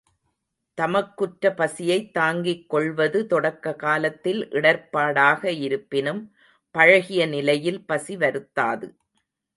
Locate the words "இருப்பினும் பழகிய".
5.51-7.25